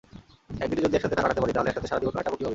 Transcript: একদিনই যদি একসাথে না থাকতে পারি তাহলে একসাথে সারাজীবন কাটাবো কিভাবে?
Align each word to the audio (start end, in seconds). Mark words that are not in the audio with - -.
একদিনই 0.63 0.83
যদি 0.85 0.95
একসাথে 0.97 1.15
না 1.17 1.23
থাকতে 1.27 1.41
পারি 1.41 1.53
তাহলে 1.55 1.69
একসাথে 1.71 1.89
সারাজীবন 1.89 2.13
কাটাবো 2.17 2.35
কিভাবে? 2.37 2.49